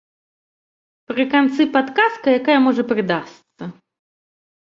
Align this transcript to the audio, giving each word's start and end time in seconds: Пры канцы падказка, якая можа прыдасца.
Пры 1.11 1.25
канцы 1.33 1.67
падказка, 1.75 2.27
якая 2.39 2.55
можа 2.69 2.83
прыдасца. 2.93 3.63